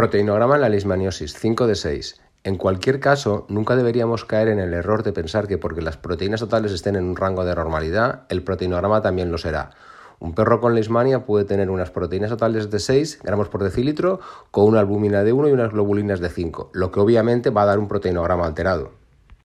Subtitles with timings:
[0.00, 2.22] Proteinograma en la leishmaniosis, 5 de 6.
[2.44, 6.40] En cualquier caso, nunca deberíamos caer en el error de pensar que porque las proteínas
[6.40, 9.72] totales estén en un rango de normalidad, el proteinograma también lo será.
[10.18, 14.64] Un perro con leishmania puede tener unas proteínas totales de 6 gramos por decilitro con
[14.64, 17.78] una albúmina de 1 y unas globulinas de 5, lo que obviamente va a dar
[17.78, 18.99] un proteinograma alterado.